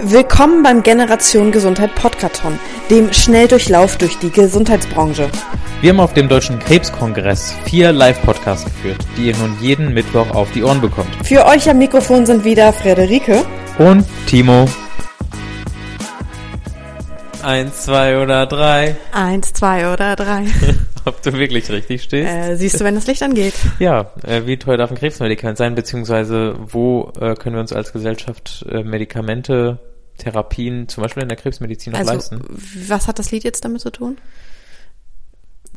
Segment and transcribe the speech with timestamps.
[0.00, 2.56] Willkommen beim Generation Gesundheit Podcaton,
[2.88, 5.28] dem Schnelldurchlauf durch die Gesundheitsbranche.
[5.80, 10.52] Wir haben auf dem Deutschen Krebskongress vier Live-Podcasts geführt, die ihr nun jeden Mittwoch auf
[10.52, 11.08] die Ohren bekommt.
[11.24, 13.44] Für euch am Mikrofon sind wieder Frederike
[13.78, 14.66] Und Timo.
[17.42, 18.96] Eins, zwei oder drei.
[19.12, 20.44] Eins, zwei oder drei.
[21.04, 22.28] Ob du wirklich richtig stehst?
[22.28, 23.54] Äh, siehst du, wenn das Licht angeht.
[23.78, 27.92] Ja, äh, wie teuer darf ein Krebsmedikament sein, beziehungsweise wo äh, können wir uns als
[27.92, 29.78] Gesellschaft äh, Medikamente,
[30.18, 32.40] Therapien, zum Beispiel in der Krebsmedizin noch Also, leisten?
[32.88, 34.18] was hat das Lied jetzt damit zu tun?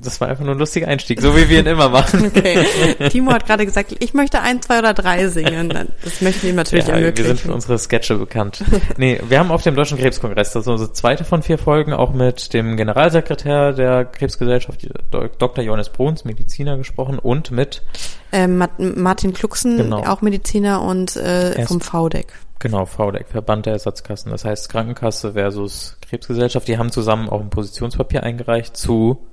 [0.03, 2.25] Das war einfach nur ein lustiger Einstieg, so wie wir ihn immer machen.
[2.35, 2.65] Okay.
[3.09, 5.69] Timo hat gerade gesagt, ich möchte eins, zwei oder drei singen.
[6.03, 7.51] Das möchten wir natürlich ja, wir sind für ermöglichen.
[7.51, 8.63] unsere Sketche bekannt.
[8.97, 12.13] nee, wir haben auf dem Deutschen Krebskongress, das ist unsere zweite von vier Folgen, auch
[12.13, 15.63] mit dem Generalsekretär der Krebsgesellschaft, Dr.
[15.63, 17.83] Johannes Bruns, Mediziner, gesprochen und mit,
[18.31, 20.03] Ähm, Martin Kluxen, Genau.
[20.05, 22.33] auch Mediziner und äh, vom VDEC.
[22.61, 27.49] Genau, VDEC, Verband der Ersatzkassen, das heißt Krankenkasse versus Krebsgesellschaft, die haben zusammen auch ein
[27.49, 29.27] Positionspapier eingereicht zu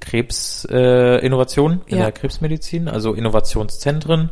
[0.00, 2.04] Krebsinnovationen äh, in Ja.
[2.04, 4.30] der Krebsmedizin, also Innovationszentren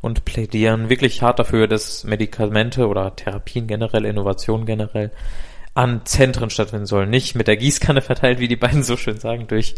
[0.00, 5.10] und plädieren wirklich hart dafür, dass Medikamente oder Therapien generell, Innovationen generell
[5.74, 7.10] an Zentren stattfinden sollen.
[7.10, 9.74] Nicht mit der Gießkanne verteilt, wie die beiden so schön sagen, durch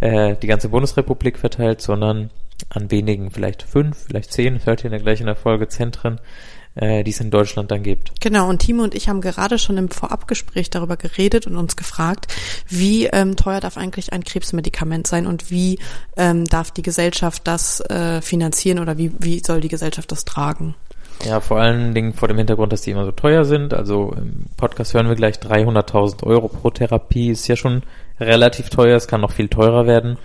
[0.00, 2.30] äh, die ganze Bundesrepublik verteilt, sondern
[2.70, 6.20] an wenigen, vielleicht fünf, vielleicht zehn, hört ihr in der gleich in der Folge, Zentren,
[6.74, 8.20] äh, die es in Deutschland dann gibt.
[8.20, 12.26] Genau, und Timo und ich haben gerade schon im Vorabgespräch darüber geredet und uns gefragt,
[12.68, 15.78] wie ähm, teuer darf eigentlich ein Krebsmedikament sein und wie
[16.16, 20.74] ähm, darf die Gesellschaft das äh, finanzieren oder wie, wie soll die Gesellschaft das tragen?
[21.24, 23.72] Ja, vor allen Dingen vor dem Hintergrund, dass die immer so teuer sind.
[23.72, 27.30] Also im Podcast hören wir gleich 300.000 Euro pro Therapie.
[27.30, 27.82] Ist ja schon
[28.20, 28.96] relativ teuer.
[28.96, 30.18] Es kann noch viel teurer werden.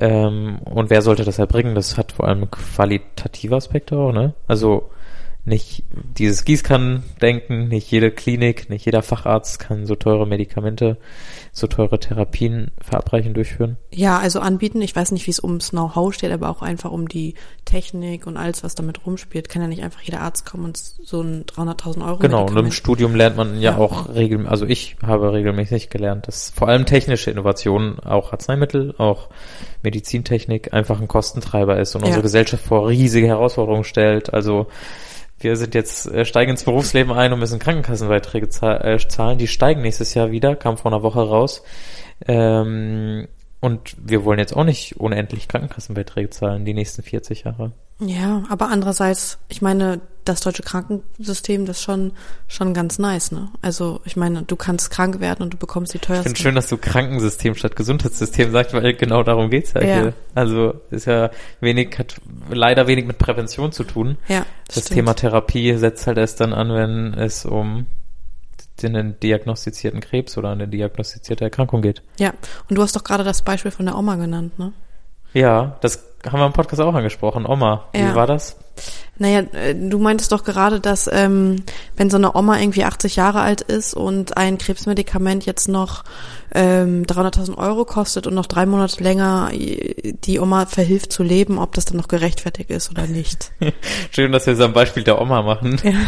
[0.00, 1.74] Ähm, und wer sollte das erbringen?
[1.74, 4.32] Das hat vor allem qualitative Aspekte auch, ne?
[4.48, 4.90] Also
[5.44, 5.82] nicht
[6.16, 10.98] dieses Gießkannendenken, nicht jede Klinik, nicht jeder Facharzt kann so teure Medikamente,
[11.52, 13.76] so teure Therapien verabreichen, durchführen.
[13.92, 17.08] Ja, also anbieten, ich weiß nicht, wie es ums Know-how steht, aber auch einfach um
[17.08, 17.34] die
[17.64, 19.48] Technik und alles, was damit rumspielt.
[19.48, 22.70] Kann ja nicht einfach jeder Arzt kommen und so ein 300.000 Euro Genau, und im
[22.70, 23.78] Studium lernt man ja, Ja.
[23.78, 29.28] auch regelmäßig, also ich habe regelmäßig gelernt, dass vor allem technische Innovationen, auch Arzneimittel, auch
[29.82, 32.06] Medizintechnik einfach ein Kostentreiber ist und Ja.
[32.08, 34.32] unsere Gesellschaft vor riesige Herausforderungen stellt.
[34.32, 34.68] Also
[35.42, 39.38] wir sind jetzt, äh, steigen ins Berufsleben ein und müssen Krankenkassenbeiträge äh, zahlen.
[39.38, 41.62] Die steigen nächstes Jahr wieder, kam vor einer Woche raus.
[42.26, 43.28] Ähm,
[43.60, 47.72] und wir wollen jetzt auch nicht unendlich Krankenkassenbeiträge zahlen, die nächsten 40 Jahre.
[48.00, 52.12] Ja, aber andererseits, ich meine, das deutsche Krankensystem, das ist schon,
[52.48, 53.48] schon ganz nice, ne?
[53.60, 56.24] Also, ich meine, du kannst krank werden und du bekommst die Ich teuersten.
[56.24, 59.94] finde schön, dass du Krankensystem statt Gesundheitssystem sagst, weil genau darum geht's ja, Ja.
[60.00, 60.12] hier.
[60.34, 61.30] Also ist ja
[61.60, 62.16] wenig, hat
[62.50, 64.16] leider wenig mit Prävention zu tun.
[64.26, 64.44] Ja,
[64.74, 64.96] Das stimmt.
[64.96, 67.86] Thema Therapie setzt halt erst dann an, wenn es um
[68.82, 72.02] den diagnostizierten Krebs oder eine diagnostizierte Erkrankung geht.
[72.18, 72.32] Ja,
[72.68, 74.72] und du hast doch gerade das Beispiel von der Oma genannt, ne?
[75.34, 77.46] Ja, das haben wir im Podcast auch angesprochen.
[77.46, 78.10] Oma, Ja.
[78.10, 78.56] wie war das?
[79.18, 81.62] Naja, äh, du meintest doch gerade, dass ähm,
[81.96, 86.02] wenn so eine Oma irgendwie 80 Jahre alt ist und ein Krebsmedikament jetzt noch
[86.54, 91.58] ähm, 300.000 Euro kostet und noch drei Monate länger äh, die Oma verhilft zu leben,
[91.58, 93.52] ob das dann noch gerechtfertigt ist oder nicht.
[94.10, 95.80] Schön, dass wir es am Beispiel der Oma machen.
[95.82, 95.92] Ja.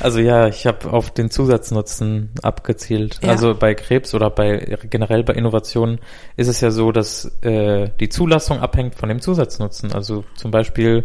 [0.00, 3.20] Also ja, ich habe auf den Zusatznutzen abgezielt.
[3.22, 3.30] Ja.
[3.30, 6.00] Also bei Krebs oder bei generell bei Innovationen
[6.36, 9.92] ist es ja so, dass äh, die Zulassung abhängt von dem Zusatznutzen.
[9.92, 11.04] Also zum Beispiel,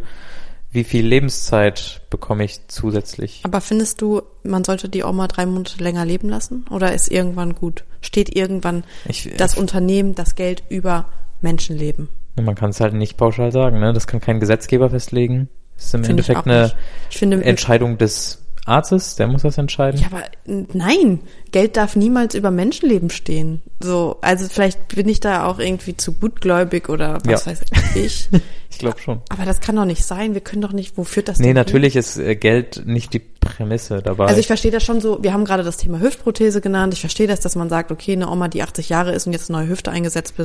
[0.72, 3.42] wie viel Lebenszeit bekomme ich zusätzlich?
[3.44, 6.66] Aber findest du, man sollte die Oma drei Monate länger leben lassen?
[6.70, 7.84] Oder ist irgendwann gut?
[8.02, 11.06] Steht irgendwann Ich, das Unternehmen, das Geld über
[11.42, 12.10] Menschenleben?
[12.40, 13.80] man kann es halt nicht pauschal sagen.
[13.80, 13.94] Ne?
[13.94, 15.50] Das kann kein Gesetzgeber festlegen.
[15.76, 16.72] Das ist im Finde ich Endeffekt eine.
[17.10, 20.00] Ich finde, Entscheidung des Arztes, der muss das entscheiden.
[20.02, 23.62] Ja, aber nein, Geld darf niemals über Menschenleben stehen.
[23.80, 27.52] So, also vielleicht bin ich da auch irgendwie zu gutgläubig oder was Ja.
[27.52, 27.62] weiß
[27.96, 28.30] ich.
[28.70, 29.22] Ich glaube schon.
[29.30, 30.34] Aber das kann doch nicht sein.
[30.34, 31.56] Wir können doch nicht, wo führt das Nee, denn hin?
[31.56, 34.26] natürlich ist äh, Geld nicht die Prämisse dabei.
[34.26, 36.94] Also ich verstehe das schon so, wir haben gerade das Thema Hüftprothese genannt.
[36.94, 39.50] Ich verstehe das, dass man sagt, okay, eine Oma, die 80 Jahre ist und jetzt
[39.50, 40.36] eine neue Hüfte eingesetzt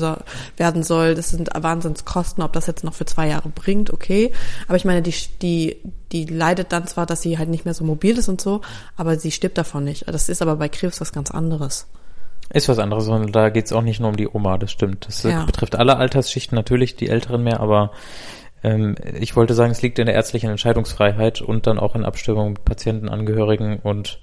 [0.57, 4.33] werden soll, das sind Wahnsinnskosten, ob das jetzt noch für zwei Jahre bringt, okay.
[4.69, 5.77] Aber ich meine, die, die,
[6.13, 8.61] die leidet dann zwar, dass sie halt nicht mehr so mobil ist und so,
[8.97, 10.05] aber sie stirbt davon nicht.
[10.07, 11.87] Das ist aber bei Krebs was ganz anderes.
[12.53, 15.07] Ist was anderes, sondern da geht's auch nicht nur um die Oma, das stimmt.
[15.09, 15.45] Das äh, Ja.
[15.45, 17.93] betrifft alle Altersschichten, natürlich die Älteren mehr, aber
[18.63, 22.51] ähm, ich wollte sagen, es liegt in der ärztlichen Entscheidungsfreiheit und dann auch in Abstimmung
[22.51, 24.21] mit Patienten, Angehörigen und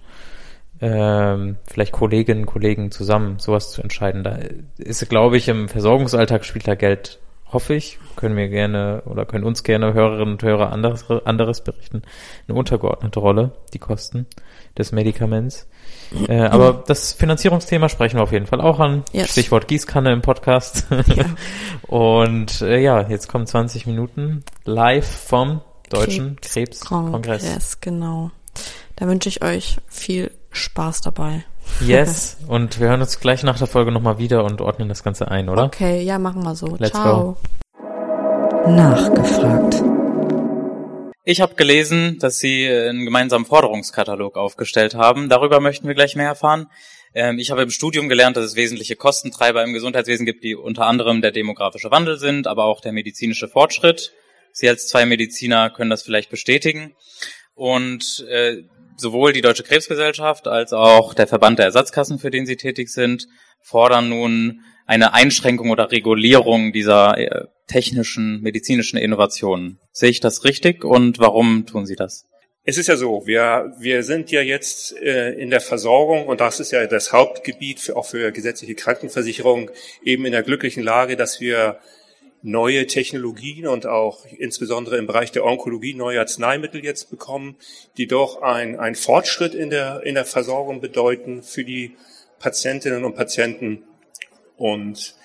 [0.81, 4.23] ähm, vielleicht Kolleginnen, Kollegen zusammen sowas zu entscheiden.
[4.23, 4.37] Da
[4.77, 7.19] ist, glaube ich, im Versorgungsalltag spielt da Geld
[7.51, 12.03] hoffe ich, können wir gerne oder können uns gerne Hörerinnen und Hörer anderes, anderes berichten,
[12.47, 14.27] eine untergeordnete Rolle, die Kosten
[14.77, 15.67] des Medikaments.
[16.27, 19.03] Äh, aber das Finanzierungsthema sprechen wir auf jeden Fall auch an.
[19.11, 19.31] Yes.
[19.31, 20.87] Stichwort Gießkanne im Podcast.
[21.07, 21.25] Ja.
[21.87, 27.43] und äh, ja, jetzt kommen 20 Minuten live vom Deutschen Krebskongress.
[27.43, 28.31] Krebs genau.
[28.95, 31.45] Da wünsche ich euch viel Spaß dabei.
[31.81, 32.37] Yes.
[32.47, 35.49] Und wir hören uns gleich nach der Folge nochmal wieder und ordnen das Ganze ein,
[35.49, 35.65] oder?
[35.65, 36.75] Okay, ja, machen wir so.
[36.77, 37.37] Let's Ciao.
[38.63, 38.71] Go.
[38.71, 39.83] Nachgefragt.
[41.25, 45.29] Ich habe gelesen, dass Sie einen gemeinsamen Forderungskatalog aufgestellt haben.
[45.29, 46.67] Darüber möchten wir gleich mehr erfahren.
[47.13, 50.87] Ähm, ich habe im Studium gelernt, dass es wesentliche Kostentreiber im Gesundheitswesen gibt, die unter
[50.87, 54.11] anderem der demografische Wandel sind, aber auch der medizinische Fortschritt.
[54.51, 56.95] Sie als zwei Mediziner können das vielleicht bestätigen.
[57.53, 58.63] Und äh,
[58.99, 63.27] sowohl die Deutsche Krebsgesellschaft als auch der Verband der Ersatzkassen, für den sie tätig sind,
[63.61, 69.79] fordern nun eine Einschränkung oder Regulierung dieser äh, technischen, medizinischen Innovationen.
[69.91, 72.25] Sehe ich das richtig und warum tun sie das?
[72.65, 76.59] Es ist ja so, wir, wir sind ja jetzt äh, in der Versorgung und das
[76.59, 79.71] ist ja das Hauptgebiet für, auch für gesetzliche Krankenversicherung
[80.03, 81.79] eben in der glücklichen Lage, dass wir
[82.41, 87.57] neue Technologien und auch insbesondere im Bereich der Onkologie neue Arzneimittel jetzt bekommen,
[87.97, 91.95] die doch ein, ein Fortschritt in der, in der Versorgung bedeuten für die
[92.39, 93.83] Patientinnen und Patienten.
[94.57, 95.15] Und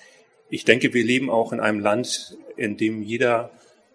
[0.49, 3.51] ich denke, wir leben auch in einem Land, in dem jeder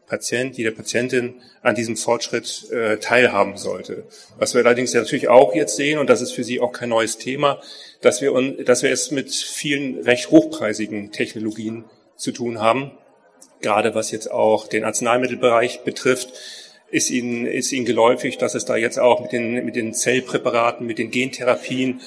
[0.07, 4.05] Patient, jede Patientin an diesem Fortschritt äh, teilhaben sollte.
[4.39, 7.17] Was wir allerdings natürlich auch jetzt sehen, und das ist für Sie auch kein neues
[7.17, 7.63] Thema,
[8.01, 8.33] dass wir,
[8.65, 11.85] dass wir es mit vielen recht hochpreisigen Technologien
[12.17, 12.91] zu tun haben,
[13.61, 16.33] gerade was jetzt auch den Arzneimittelbereich betrifft,
[16.91, 20.87] ist Ihnen, ist Ihnen geläufig, dass es da jetzt auch mit den, mit den Zellpräparaten,
[20.87, 22.01] mit den Gentherapien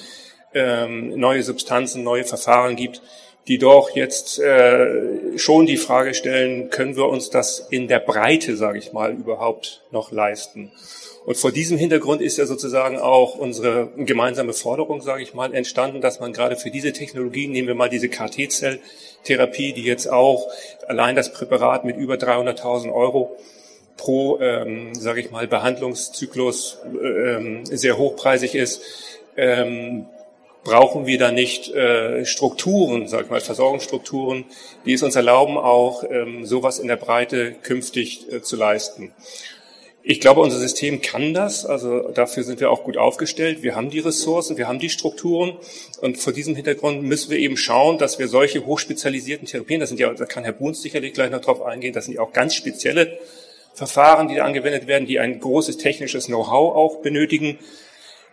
[0.54, 3.02] ähm, neue Substanzen, neue Verfahren gibt,
[3.48, 8.56] die doch jetzt äh, schon die Frage stellen, können wir uns das in der Breite,
[8.56, 10.72] sage ich mal, überhaupt noch leisten?
[11.26, 16.02] Und vor diesem Hintergrund ist ja sozusagen auch unsere gemeinsame Forderung, sage ich mal, entstanden,
[16.02, 20.50] dass man gerade für diese Technologien, nehmen wir mal diese KT-Zell-Therapie, die jetzt auch
[20.88, 23.38] allein das Präparat mit über 300.000 Euro
[23.96, 28.82] pro, ähm, sage ich mal, Behandlungszyklus ähm, sehr hochpreisig ist,
[29.38, 30.08] ähm,
[30.64, 34.46] brauchen wir da nicht äh, Strukturen, sag ich mal, Versorgungsstrukturen,
[34.86, 39.12] die es uns erlauben, auch ähm, sowas in der Breite künftig äh, zu leisten.
[40.06, 41.66] Ich glaube, unser System kann das.
[41.66, 43.64] Also dafür sind wir auch gut aufgestellt.
[43.64, 45.58] Wir haben die Ressourcen, wir haben die Strukturen.
[46.02, 50.02] Und vor diesem Hintergrund müssen wir eben schauen, dass wir solche hochspezialisierten Therapien, das sind
[50.02, 52.54] ja, da kann Herr Bruns sicherlich gleich noch drauf eingehen, das sind ja auch ganz
[52.54, 53.18] spezielle
[53.74, 57.58] Verfahren, die da angewendet werden, die ein großes technisches Know-how auch benötigen.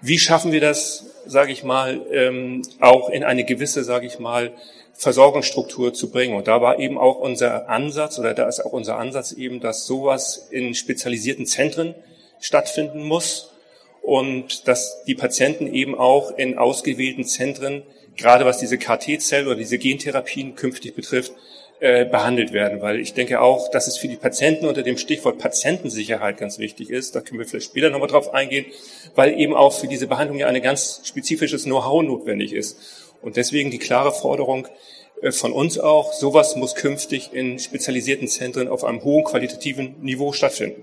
[0.03, 4.53] Wie schaffen wir das, sage ich mal, ähm, auch in eine gewisse, sage ich mal,
[5.01, 6.37] Versorgungsstruktur zu bringen.
[6.37, 9.87] Und da war eben auch unser Ansatz, oder da ist auch unser Ansatz eben, dass
[9.87, 11.95] sowas in spezialisierten Zentren
[12.39, 13.51] stattfinden muss
[14.03, 17.83] und dass die Patienten eben auch in ausgewählten Zentren,
[18.15, 21.33] gerade was diese KT-Zellen oder diese Gentherapien künftig betrifft,
[21.81, 25.39] äh, behandelt werden, weil ich denke auch, dass es für die Patienten unter dem Stichwort
[25.39, 27.17] Patientensicherheit ganz wichtig ist.
[27.17, 28.67] Da können wir vielleicht später nochmal drauf eingehen,
[29.15, 32.79] weil eben auch für diese Behandlung ja ein ganz spezifisches Know-how notwendig ist.
[33.23, 34.69] Und deswegen die klare Forderung
[35.23, 40.33] äh, von uns auch, sowas muss künftig in spezialisierten Zentren auf einem hohen qualitativen Niveau
[40.33, 40.83] stattfinden.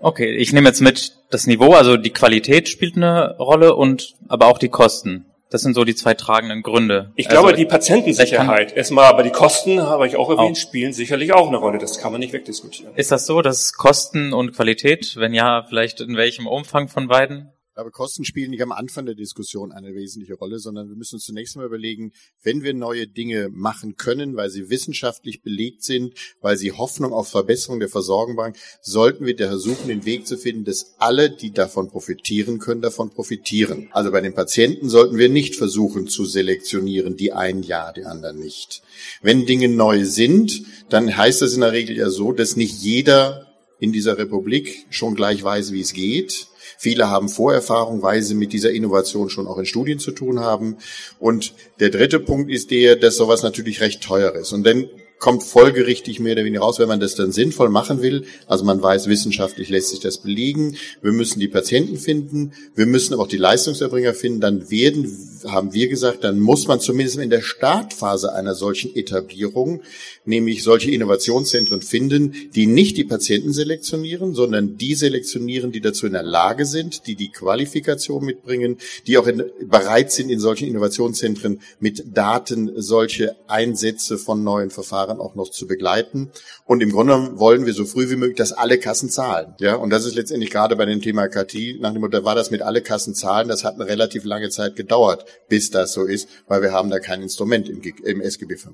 [0.00, 4.46] Okay, ich nehme jetzt mit das Niveau, also die Qualität spielt eine Rolle und aber
[4.46, 5.26] auch die Kosten.
[5.54, 7.12] Das sind so die zwei tragenden Gründe.
[7.14, 10.60] Ich glaube, also, die Patientensicherheit erstmal, aber die Kosten, habe ich auch erwähnt, auch.
[10.60, 11.78] spielen sicherlich auch eine Rolle.
[11.78, 12.92] Das kann man nicht wegdiskutieren.
[12.96, 17.52] Ist das so, dass Kosten und Qualität, wenn ja, vielleicht in welchem Umfang von beiden?
[17.76, 21.24] Aber Kosten spielen nicht am Anfang der Diskussion eine wesentliche Rolle, sondern wir müssen uns
[21.24, 22.12] zunächst mal überlegen,
[22.42, 27.28] wenn wir neue Dinge machen können, weil sie wissenschaftlich belegt sind, weil sie Hoffnung auf
[27.28, 31.50] Verbesserung der Versorgung bringen, sollten wir daher suchen, den Weg zu finden, dass alle, die
[31.50, 33.88] davon profitieren können, davon profitieren.
[33.90, 38.38] Also bei den Patienten sollten wir nicht versuchen zu selektionieren, die einen ja, die anderen
[38.38, 38.82] nicht.
[39.20, 43.52] Wenn Dinge neu sind, dann heißt das in der Regel ja so, dass nicht jeder
[43.80, 48.52] in dieser Republik schon gleich weiß, wie es geht Viele haben Vorerfahrung, weil sie mit
[48.52, 50.76] dieser Innovation schon auch in Studien zu tun haben.
[51.18, 54.52] Und der dritte Punkt ist der, dass sowas natürlich recht teuer ist.
[54.52, 54.88] Und dann
[55.24, 58.26] kommt folgerichtig mehr oder weniger raus, wenn man das dann sinnvoll machen will.
[58.46, 60.76] Also man weiß, wissenschaftlich lässt sich das belegen.
[61.00, 62.52] Wir müssen die Patienten finden.
[62.74, 64.42] Wir müssen aber auch die Leistungserbringer finden.
[64.42, 69.80] Dann werden, haben wir gesagt, dann muss man zumindest in der Startphase einer solchen Etablierung,
[70.26, 76.12] nämlich solche Innovationszentren finden, die nicht die Patienten selektionieren, sondern die selektionieren, die dazu in
[76.12, 78.76] der Lage sind, die die Qualifikation mitbringen,
[79.06, 85.13] die auch in, bereit sind, in solchen Innovationszentren mit Daten solche Einsätze von neuen Verfahren
[85.14, 86.30] daran auch noch zu begleiten.
[86.64, 89.54] Und im Grunde wollen wir so früh wie möglich, dass alle Kassen zahlen.
[89.58, 92.50] Ja, und das ist letztendlich gerade bei dem Thema KT, nach dem Motto, war das
[92.50, 96.28] mit alle Kassen zahlen, das hat eine relativ lange Zeit gedauert, bis das so ist,
[96.46, 98.70] weil wir haben da kein Instrument im, im SGB V.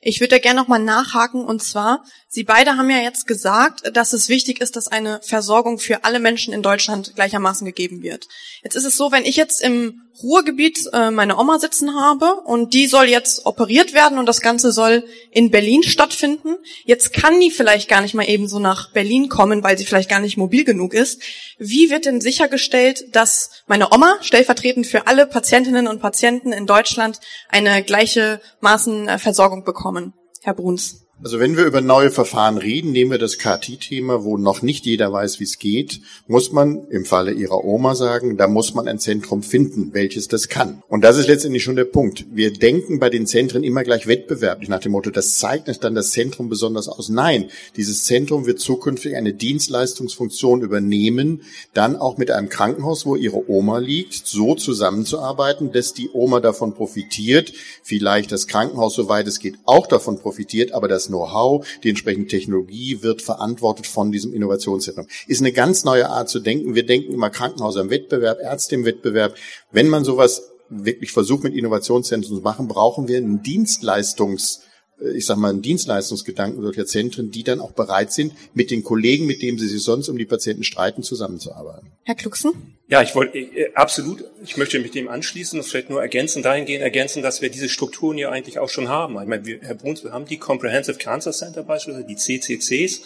[0.00, 4.14] Ich würde da gerne nochmal nachhaken und zwar, Sie beide haben ja jetzt gesagt, dass
[4.14, 8.26] es wichtig ist, dass eine Versorgung für alle Menschen in Deutschland gleichermaßen gegeben wird.
[8.62, 12.72] Jetzt ist es so, wenn ich jetzt im Ruhrgebiet äh, meine Oma sitzen habe und
[12.72, 16.56] die soll jetzt operiert werden und das Ganze soll in Berlin stattfinden.
[16.86, 20.08] Jetzt kann die vielleicht gar nicht mal eben so nach Berlin kommen, weil sie vielleicht
[20.08, 21.20] gar nicht mobil genug ist.
[21.58, 27.20] Wie wird denn sichergestellt, dass meine Oma stellvertretend für alle Patientinnen und Patienten in Deutschland
[27.50, 30.14] eine gleiche Maßenversorgung bekommen?
[30.40, 31.02] Herr Bruns.
[31.24, 35.12] Also wenn wir über neue Verfahren reden, nehmen wir das KT-Thema, wo noch nicht jeder
[35.12, 38.98] weiß, wie es geht, muss man im Falle Ihrer Oma sagen, da muss man ein
[38.98, 40.82] Zentrum finden, welches das kann.
[40.88, 42.26] Und das ist letztendlich schon der Punkt.
[42.32, 46.10] Wir denken bei den Zentren immer gleich wettbewerblich nach dem Motto, das zeichnet dann das
[46.10, 47.08] Zentrum besonders aus.
[47.08, 53.48] Nein, dieses Zentrum wird zukünftig eine Dienstleistungsfunktion übernehmen, dann auch mit einem Krankenhaus, wo Ihre
[53.48, 57.52] Oma liegt, so zusammenzuarbeiten, dass die Oma davon profitiert,
[57.84, 63.02] vielleicht das Krankenhaus, soweit es geht, auch davon profitiert, aber das Know-how, die entsprechende Technologie
[63.02, 65.06] wird verantwortet von diesem Innovationszentrum.
[65.26, 66.74] Ist eine ganz neue Art zu denken.
[66.74, 69.36] Wir denken immer Krankenhäuser im Wettbewerb, Ärzte im Wettbewerb.
[69.70, 74.62] Wenn man sowas wirklich versucht mit Innovationszentren zu machen, brauchen wir einen Dienstleistungs
[75.00, 78.82] äh, ich sag mal, einen Dienstleistungsgedanken solcher Zentren, die dann auch bereit sind, mit den
[78.82, 81.92] Kollegen, mit denen sie sich sonst um die Patienten streiten, zusammenzuarbeiten.
[82.04, 82.71] Herr Klucksen?
[82.92, 86.82] Ja, ich wollte äh, absolut, ich möchte mich dem anschließen und vielleicht nur ergänzen, dahingehend
[86.82, 89.18] ergänzen, dass wir diese Strukturen ja eigentlich auch schon haben.
[89.18, 93.00] Ich meine, wir, Herr Bruns, wir haben die Comprehensive Cancer Center beispielsweise, die CCCs,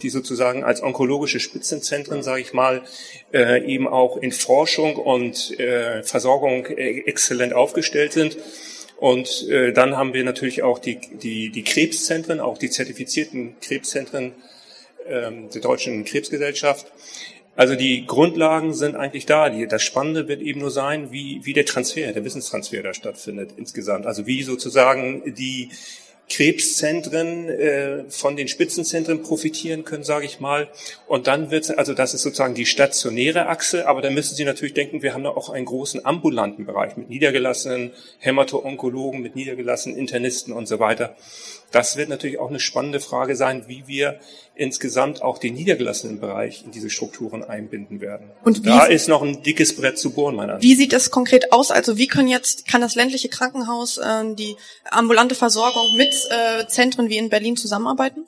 [0.00, 2.82] die sozusagen als onkologische Spitzenzentren, sage ich mal,
[3.34, 8.36] äh, eben auch in Forschung und äh, Versorgung äh, exzellent aufgestellt sind.
[8.96, 14.34] Und äh, dann haben wir natürlich auch die, die, die Krebszentren, auch die zertifizierten Krebszentren
[15.08, 16.86] ähm, der Deutschen Krebsgesellschaft.
[17.54, 19.50] Also die Grundlagen sind eigentlich da.
[19.50, 24.06] Das Spannende wird eben nur sein, wie, wie der Transfer, der Wissenstransfer da stattfindet insgesamt.
[24.06, 25.70] Also wie sozusagen die,
[26.32, 30.68] Krebszentren äh, von den Spitzenzentren profitieren können, sage ich mal.
[31.06, 34.72] Und dann wird also das ist sozusagen die stationäre Achse, aber da müssen Sie natürlich
[34.72, 40.54] denken, wir haben da auch einen großen ambulanten Bereich mit niedergelassenen Hämato-Onkologen, mit niedergelassenen Internisten
[40.54, 41.16] und so weiter.
[41.72, 44.20] Das wird natürlich auch eine spannende Frage sein, wie wir
[44.54, 48.30] insgesamt auch den niedergelassenen Bereich in diese Strukturen einbinden werden.
[48.44, 50.70] Und da ist noch ein dickes Brett zu bohren, meiner Ansicht.
[50.70, 51.70] Wie sieht das konkret aus?
[51.70, 54.56] Also wie können jetzt kann das ländliche Krankenhaus äh, die
[54.90, 58.26] ambulante Versorgung mit äh, Zentren wie in Berlin zusammenarbeiten?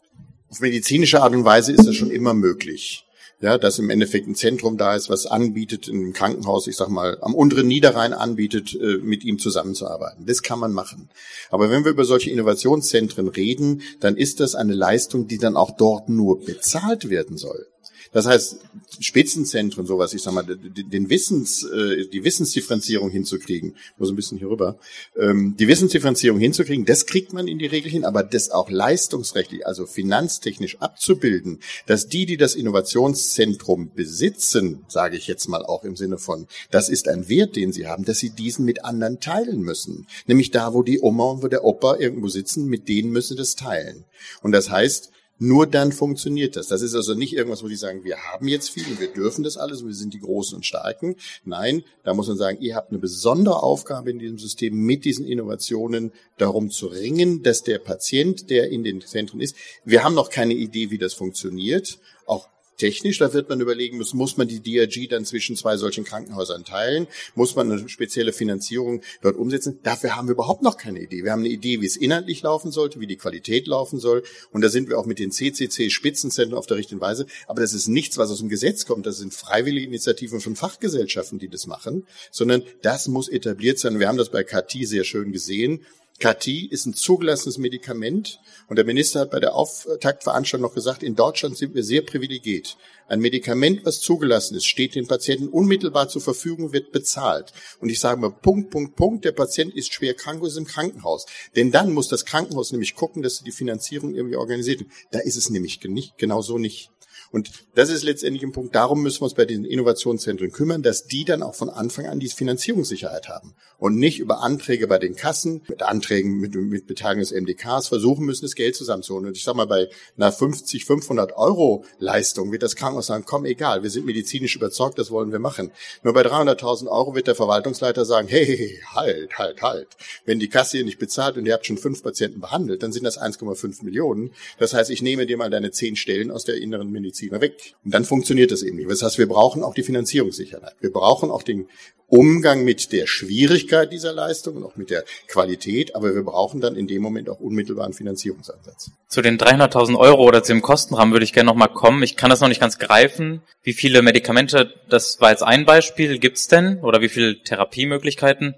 [0.50, 3.04] Auf medizinische Art und Weise ist das schon immer möglich
[3.44, 7.18] ja, dass im Endeffekt ein Zentrum da ist, was anbietet, einem Krankenhaus, ich sag mal,
[7.20, 10.24] am unteren Niederrhein anbietet, äh, mit ihm zusammenzuarbeiten.
[10.24, 11.10] Das kann man machen.
[11.50, 15.72] Aber wenn wir über solche Innovationszentren reden, dann ist das eine Leistung, die dann auch
[15.76, 17.66] dort nur bezahlt werden soll.
[18.14, 18.60] Das heißt,
[19.00, 24.48] Spitzenzentren, sowas, ich sag mal, den Wissens, äh, die Wissensdifferenzierung hinzukriegen, muss ein bisschen hier
[24.48, 24.78] rüber,
[25.18, 29.66] ähm, die Wissensdifferenzierung hinzukriegen, das kriegt man in die Regel hin, aber das auch leistungsrechtlich,
[29.66, 35.96] also finanztechnisch abzubilden, dass die, die das Innovationszentrum besitzen, sage ich jetzt mal auch im
[35.96, 39.60] Sinne von, das ist ein Wert, den sie haben, dass sie diesen mit anderen teilen
[39.60, 40.06] müssen.
[40.26, 43.56] Nämlich da, wo die Oma und wo der Opa irgendwo sitzen, mit denen müssen das
[43.56, 44.04] teilen.
[44.40, 46.68] Und das heißt, nur dann funktioniert das.
[46.68, 49.42] Das ist also nicht irgendwas, wo die sagen, wir haben jetzt viel und wir dürfen
[49.42, 51.16] das alles und wir sind die Großen und Starken.
[51.44, 55.26] Nein, da muss man sagen, ihr habt eine besondere Aufgabe in diesem System mit diesen
[55.26, 60.30] Innovationen darum zu ringen, dass der Patient, der in den Zentren ist, wir haben noch
[60.30, 61.98] keine Idee, wie das funktioniert.
[62.26, 66.04] Auch technisch, da wird man überlegen müssen, muss man die DRG dann zwischen zwei solchen
[66.04, 67.06] Krankenhäusern teilen?
[67.34, 69.78] Muss man eine spezielle Finanzierung dort umsetzen?
[69.82, 71.24] Dafür haben wir überhaupt noch keine Idee.
[71.24, 74.22] Wir haben eine Idee, wie es inhaltlich laufen sollte, wie die Qualität laufen soll.
[74.52, 77.26] Und da sind wir auch mit den CCC-Spitzenzentren auf der richtigen Weise.
[77.46, 79.06] Aber das ist nichts, was aus dem Gesetz kommt.
[79.06, 83.98] Das sind freiwillige Initiativen von Fachgesellschaften, die das machen, sondern das muss etabliert sein.
[83.98, 85.84] Wir haben das bei KT sehr schön gesehen.
[86.20, 91.16] KT ist ein zugelassenes Medikament und der Minister hat bei der Auftaktveranstaltung noch gesagt, in
[91.16, 92.76] Deutschland sind wir sehr privilegiert.
[93.08, 97.52] Ein Medikament, was zugelassen ist, steht den Patienten unmittelbar zur Verfügung, wird bezahlt.
[97.80, 100.64] Und ich sage mal, Punkt, Punkt, Punkt, der Patient ist schwer krank und ist im
[100.64, 101.26] Krankenhaus.
[101.56, 104.82] Denn dann muss das Krankenhaus nämlich gucken, dass sie die Finanzierung irgendwie organisiert.
[105.10, 106.90] Da ist es nämlich nicht, genau so nicht.
[107.30, 111.06] Und das ist letztendlich ein Punkt, darum müssen wir uns bei diesen Innovationszentren kümmern, dass
[111.06, 115.16] die dann auch von Anfang an diese Finanzierungssicherheit haben und nicht über Anträge bei den
[115.16, 119.26] Kassen, mit Anträgen mit, mit Beteiligung des MDKs versuchen müssen, das Geld zusammenzuholen.
[119.26, 123.44] Und ich sag mal, bei einer 50, 500 Euro Leistung wird das Krankenhaus sagen, komm,
[123.44, 125.72] egal, wir sind medizinisch überzeugt, das wollen wir machen.
[126.02, 129.88] Nur bei 300.000 Euro wird der Verwaltungsleiter sagen, hey, halt, halt, halt.
[130.24, 133.04] Wenn die Kasse hier nicht bezahlt und ihr habt schon fünf Patienten behandelt, dann sind
[133.04, 134.32] das 1,5 Millionen.
[134.58, 137.74] Das heißt, ich nehme dir mal deine zehn Stellen aus der inneren Mediziner weg.
[137.84, 138.90] Und dann funktioniert das eben nicht.
[138.90, 140.74] Das heißt, wir brauchen auch die Finanzierungssicherheit.
[140.80, 141.68] Wir brauchen auch den
[142.08, 146.76] Umgang mit der Schwierigkeit dieser Leistung und auch mit der Qualität, aber wir brauchen dann
[146.76, 148.90] in dem Moment auch unmittelbaren Finanzierungsansatz.
[149.08, 152.02] Zu den 300.000 Euro oder zu dem Kostenrahmen würde ich gerne nochmal kommen.
[152.02, 153.42] Ich kann das noch nicht ganz greifen.
[153.62, 156.80] Wie viele Medikamente, das war jetzt ein Beispiel, gibt's denn?
[156.82, 158.54] Oder wie viele Therapiemöglichkeiten?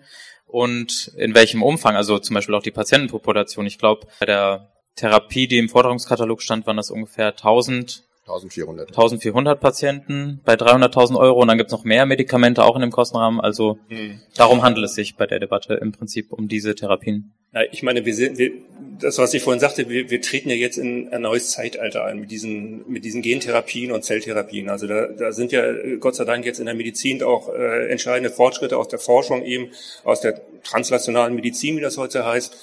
[0.46, 1.96] Und in welchem Umfang?
[1.96, 3.66] Also zum Beispiel auch die Patientenpopulation.
[3.66, 8.88] Ich glaube, bei der Therapie, die im Forderungskatalog stand, waren das ungefähr 1000 1400.
[8.88, 13.40] 1400 Patienten bei 300.000 Euro und dann gibt's noch mehr Medikamente auch in dem Kostenrahmen.
[13.40, 14.21] Also hm.
[14.37, 17.33] darum handelt es sich bei der Debatte im Prinzip um diese Therapien.
[17.54, 18.50] Ja, ich meine, wir sind, wir,
[18.99, 22.18] das, was ich vorhin sagte, wir, wir treten ja jetzt in ein neues Zeitalter ein
[22.18, 24.71] mit diesen, mit diesen Gentherapien und Zelltherapien.
[24.71, 25.62] Also da, da sind ja
[26.00, 29.71] Gott sei Dank jetzt in der Medizin auch äh, entscheidende Fortschritte aus der Forschung eben,
[30.02, 32.56] aus der translationalen Medizin, wie das heute heißt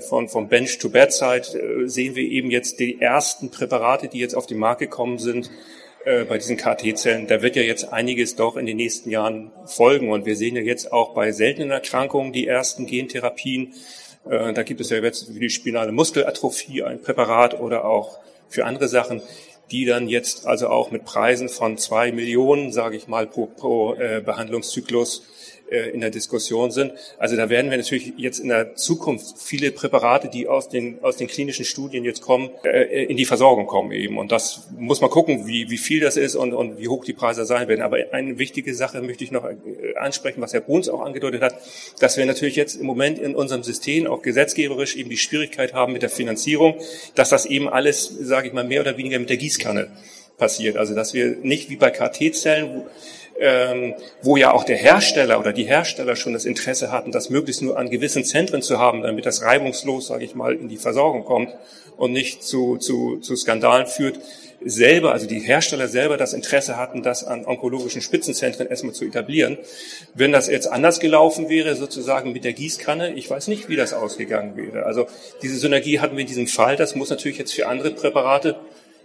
[0.00, 4.34] von, von Bench to Bedside äh, sehen wir eben jetzt die ersten Präparate, die jetzt
[4.34, 5.50] auf den Markt gekommen sind,
[6.08, 7.26] äh, bei diesen KT-Zellen.
[7.26, 10.10] Da wird ja jetzt einiges doch in den nächsten Jahren folgen.
[10.10, 13.74] Und wir sehen ja jetzt auch bei seltenen Erkrankungen die ersten Gentherapien.
[14.28, 18.64] Äh, da gibt es ja jetzt für die spinale Muskelatrophie ein Präparat oder auch für
[18.64, 19.20] andere Sachen,
[19.70, 23.94] die dann jetzt also auch mit Preisen von zwei Millionen, sage ich mal, pro, pro
[23.94, 25.26] äh, Behandlungszyklus
[25.70, 26.92] äh, in der Diskussion sind.
[27.18, 31.16] Also da werden wir natürlich jetzt in der Zukunft viele Präparate, die aus den, aus
[31.16, 34.18] den klinischen Studien jetzt kommen, äh, in die Versorgung kommen eben.
[34.18, 37.12] Und das muss man gucken, wie, wie viel das ist und, und wie hoch die
[37.12, 37.82] Preise sein werden.
[37.82, 39.56] Aber eine wichtige Sache möchte ich noch äh,
[39.96, 41.54] ansprechen, was Herr Bruns auch angedeutet hat,
[42.00, 45.92] dass wir natürlich jetzt im Moment in unserem System auch gesetzgeberisch eben die Schwierigkeit haben
[45.92, 46.76] mit der Finanzierung,
[47.14, 49.88] dass das eben alles, sage ich mal, mehr oder weniger mit der Gießkanne
[50.38, 50.76] passiert.
[50.76, 52.84] Also dass wir nicht wie bei KT-Zellen,
[53.40, 57.62] ähm, wo ja auch der Hersteller oder die Hersteller schon das Interesse hatten, das möglichst
[57.62, 61.24] nur an gewissen Zentren zu haben, damit das reibungslos, sage ich mal, in die Versorgung
[61.24, 61.54] kommt
[61.96, 64.18] und nicht zu, zu, zu Skandalen führt,
[64.64, 69.58] selber, also die Hersteller selber das Interesse hatten, das an onkologischen Spitzenzentren erstmal zu etablieren.
[70.14, 73.92] Wenn das jetzt anders gelaufen wäre, sozusagen mit der Gießkanne, ich weiß nicht, wie das
[73.92, 74.84] ausgegangen wäre.
[74.84, 75.06] Also
[75.42, 78.56] diese Synergie hatten wir in diesem Fall, das muss natürlich jetzt für andere Präparate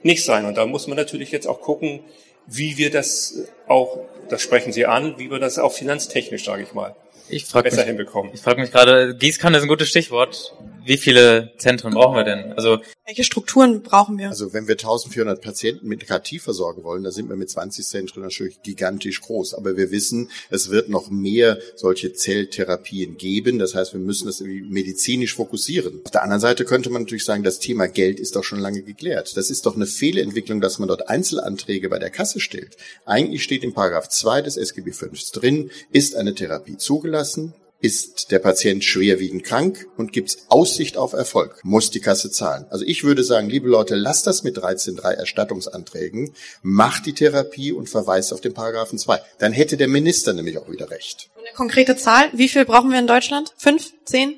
[0.02, 0.46] nicht sein.
[0.46, 2.00] Und da muss man natürlich jetzt auch gucken,
[2.48, 3.36] wie wir das
[3.68, 6.96] auch, das sprechen Sie an, wie wir das auch finanztechnisch, sage ich mal,
[7.30, 8.32] ich frag besser mich, hinbekommen.
[8.34, 10.54] Ich frage mich gerade, Gießkanne ist ein gutes Stichwort.
[10.86, 12.54] Wie viele Zentren brauchen wir denn?
[12.54, 14.30] Also welche Strukturen brauchen wir?
[14.30, 18.24] Also wenn wir 1400 Patienten mit KT versorgen wollen, da sind wir mit 20 Zentren
[18.24, 19.54] natürlich gigantisch groß.
[19.54, 23.60] Aber wir wissen, es wird noch mehr solche Zelltherapien geben.
[23.60, 26.02] Das heißt, wir müssen das medizinisch fokussieren.
[26.04, 28.84] Auf der anderen Seite könnte man natürlich sagen, das Thema Geld ist doch schon lange
[28.84, 29.38] geklärt.
[29.38, 32.76] Das ist doch eine Fehlentwicklung, dass man dort Einzelanträge bei der Kasse stellt.
[33.06, 38.40] Eigentlich steht in Paragraph 2 des SGB V drin, ist eine Therapie zugelassen, ist der
[38.40, 42.66] Patient schwerwiegend krank und gibt es Aussicht auf Erfolg, muss die Kasse zahlen.
[42.70, 47.90] Also ich würde sagen, liebe Leute, lasst das mit 13.3 Erstattungsanträgen, macht die Therapie und
[47.90, 49.20] verweist auf den Paragraphen 2.
[49.38, 51.30] Dann hätte der Minister nämlich auch wieder recht.
[51.38, 53.54] Eine konkrete Zahl, wie viel brauchen wir in Deutschland?
[53.58, 53.92] Fünf?
[54.06, 54.36] Zehn?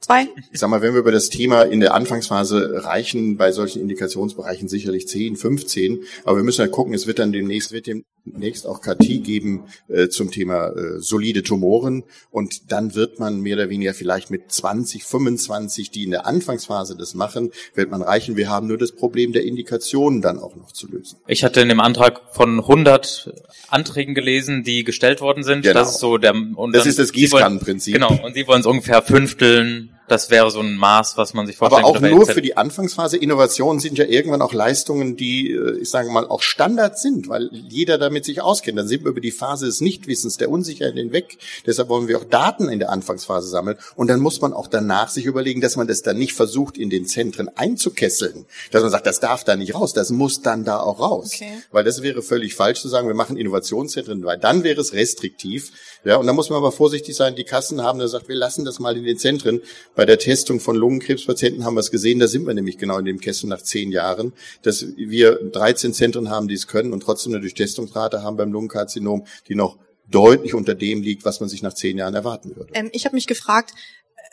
[0.00, 0.28] Zwei?
[0.52, 4.68] Ich sag mal, wenn wir über das Thema in der Anfangsphase reichen, bei solchen Indikationsbereichen
[4.68, 7.86] sicherlich 10, 15, aber wir müssen halt gucken, es wird dann demnächst, wird
[8.24, 13.56] demnächst auch KT geben äh, zum Thema äh, solide Tumoren und dann wird man mehr
[13.56, 18.36] oder weniger vielleicht mit 20, 25, die in der Anfangsphase das machen, wird man reichen.
[18.36, 21.18] Wir haben nur das Problem der Indikationen dann auch noch zu lösen.
[21.26, 23.32] Ich hatte in dem Antrag von 100
[23.68, 25.62] Anträgen gelesen, die gestellt worden sind.
[25.62, 25.74] Genau.
[25.74, 27.94] Das ist so der, und das ist das Gießkannenprinzip.
[27.94, 28.18] Genau.
[28.24, 31.84] Und Sie wollen es ungefähr fünfteln das wäre so ein Maß, was man sich vorstellen
[31.84, 33.16] Aber auch nur für die Anfangsphase.
[33.16, 37.48] Innovationen sind ja irgendwann auch Leistungen, die, äh, ich sage mal, auch Standard sind, weil
[37.52, 38.78] jeder damit sich auskennt.
[38.78, 41.38] Dann sind wir über die Phase des Nichtwissens, der Unsicherheit hinweg.
[41.66, 43.78] Deshalb wollen wir auch Daten in der Anfangsphase sammeln.
[43.96, 46.90] Und dann muss man auch danach sich überlegen, dass man das dann nicht versucht, in
[46.90, 48.44] den Zentren einzukesseln.
[48.72, 51.32] Dass man sagt, das darf da nicht raus, das muss dann da auch raus.
[51.34, 51.62] Okay.
[51.72, 55.72] Weil das wäre völlig falsch zu sagen, wir machen Innovationszentren, weil dann wäre es restriktiv.
[56.04, 57.34] Ja, und da muss man aber vorsichtig sein.
[57.34, 59.60] Die Kassen haben gesagt, wir lassen das mal in den Zentren.
[59.94, 63.04] Bei der Testung von Lungenkrebspatienten haben wir es gesehen, da sind wir nämlich genau in
[63.04, 67.32] dem Kessel nach zehn Jahren, dass wir 13 Zentren haben, die es können und trotzdem
[67.32, 69.78] eine Durchtestungsrate haben beim Lungenkarzinom, die noch
[70.10, 72.70] deutlich unter dem liegt, was man sich nach zehn Jahren erwarten würde.
[72.74, 73.72] Ähm, ich habe mich gefragt,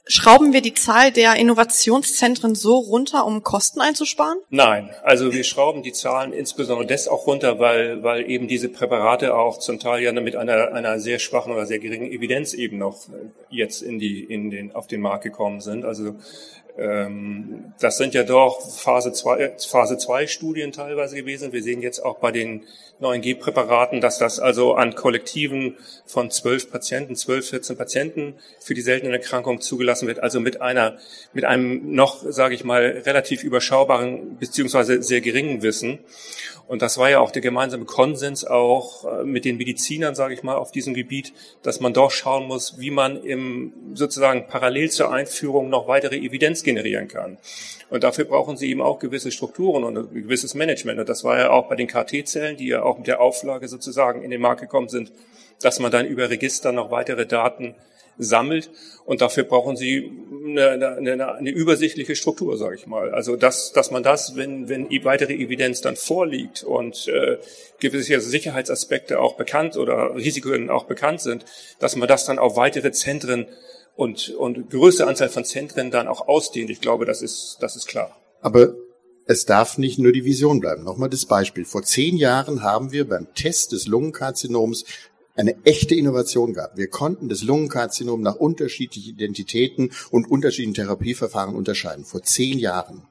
[0.05, 4.37] schrauben wir die Zahl der Innovationszentren so runter, um Kosten einzusparen?
[4.49, 9.35] Nein, also wir schrauben die Zahlen insbesondere des auch runter, weil, weil eben diese Präparate
[9.35, 12.97] auch zum Teil ja mit einer, einer sehr schwachen oder sehr geringen Evidenz eben noch
[13.49, 15.85] jetzt in die, in den, auf den Markt gekommen sind.
[15.85, 16.15] Also
[17.79, 21.53] das sind ja doch Phase 2 Phase zwei Studien teilweise gewesen.
[21.53, 22.63] Wir sehen jetzt auch bei den
[23.01, 28.81] neuen G-Präparaten, dass das also an Kollektiven von zwölf Patienten, zwölf, 14 Patienten für die
[28.81, 30.19] seltenen Erkrankungen zugelassen wird.
[30.19, 30.97] Also mit einer,
[31.33, 35.99] mit einem noch, sage ich mal, relativ überschaubaren beziehungsweise sehr geringen Wissen.
[36.67, 40.43] Und das war ja auch der gemeinsame Konsens auch äh, mit den Medizinern, sage ich
[40.43, 45.11] mal, auf diesem Gebiet, dass man doch schauen muss, wie man im sozusagen parallel zur
[45.11, 47.37] Einführung noch weitere Evidenz generieren kann.
[47.89, 50.99] Und dafür brauchen sie eben auch gewisse Strukturen und ein gewisses Management.
[50.99, 54.23] Und das war ja auch bei den KT-Zellen, die ja auch mit der Auflage sozusagen
[54.23, 55.11] in den Markt gekommen sind,
[55.61, 57.75] dass man dann über Register noch weitere Daten
[58.17, 58.69] sammelt.
[59.05, 60.11] Und dafür brauchen sie
[60.45, 63.13] eine, eine, eine übersichtliche Struktur, sage ich mal.
[63.13, 67.37] Also dass, dass man das, wenn, wenn weitere Evidenz dann vorliegt und äh,
[67.79, 71.45] gewisse Sicherheitsaspekte auch bekannt oder Risiken auch bekannt sind,
[71.79, 73.47] dass man das dann auf weitere Zentren
[73.95, 76.69] und, und größere Anzahl von Zentren dann auch ausdehnt.
[76.69, 78.15] Ich glaube, das ist, das ist klar.
[78.41, 78.73] Aber
[79.25, 80.83] es darf nicht nur die Vision bleiben.
[80.83, 81.65] Nochmal das Beispiel.
[81.65, 84.85] Vor zehn Jahren haben wir beim Test des Lungenkarzinoms
[85.35, 86.77] eine echte Innovation gab.
[86.77, 92.05] Wir konnten das Lungenkarzinom nach unterschiedlichen Identitäten und unterschiedlichen Therapieverfahren unterscheiden.
[92.05, 93.07] Vor zehn Jahren.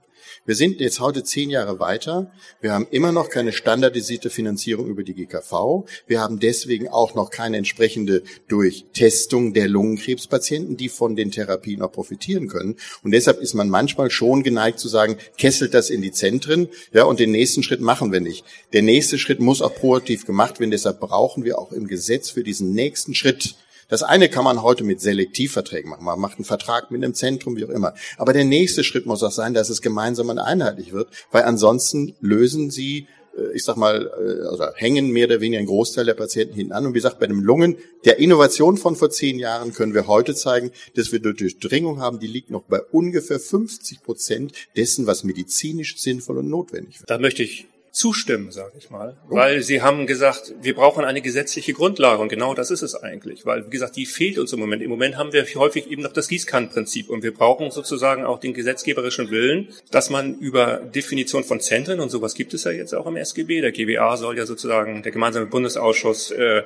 [0.50, 2.32] Wir sind jetzt heute zehn Jahre weiter.
[2.60, 5.84] Wir haben immer noch keine standardisierte Finanzierung über die GKV.
[6.08, 11.92] Wir haben deswegen auch noch keine entsprechende Durchtestung der Lungenkrebspatienten, die von den Therapien auch
[11.92, 12.74] profitieren können.
[13.04, 17.04] Und deshalb ist man manchmal schon geneigt zu sagen, kesselt das in die Zentren, ja,
[17.04, 18.44] und den nächsten Schritt machen wir nicht.
[18.72, 20.72] Der nächste Schritt muss auch proaktiv gemacht werden.
[20.72, 23.54] Deshalb brauchen wir auch im Gesetz für diesen nächsten Schritt
[23.90, 26.04] das eine kann man heute mit Selektivverträgen machen.
[26.04, 27.94] Man macht einen Vertrag mit einem Zentrum, wie auch immer.
[28.16, 32.14] Aber der nächste Schritt muss auch sein, dass es gemeinsam und einheitlich wird, weil ansonsten
[32.20, 34.10] lösen sie äh, ich sag mal,
[34.48, 36.86] also hängen mehr oder weniger ein Großteil der Patienten hinten an.
[36.86, 40.34] Und wie gesagt, bei dem Lungen, der Innovation von vor zehn Jahren können wir heute
[40.34, 45.24] zeigen, dass wir eine Durchdringung haben, die liegt noch bei ungefähr 50 Prozent dessen, was
[45.24, 47.10] medizinisch sinnvoll und notwendig wird.
[47.10, 51.72] Da möchte ich zustimmen, sage ich mal, weil sie haben gesagt, wir brauchen eine gesetzliche
[51.72, 54.82] Grundlage und genau das ist es eigentlich, weil wie gesagt, die fehlt uns im Moment.
[54.82, 58.54] Im Moment haben wir häufig eben noch das Gießkannenprinzip und wir brauchen sozusagen auch den
[58.54, 63.06] gesetzgeberischen Willen, dass man über Definition von Zentren und sowas gibt es ja jetzt auch
[63.06, 63.60] im SGB.
[63.60, 66.62] Der GBA soll ja sozusagen der gemeinsame Bundesausschuss äh,